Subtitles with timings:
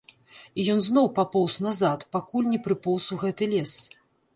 [0.61, 3.81] І ён зноў папоўз назад, пакуль не прыпоўз у гэты лес.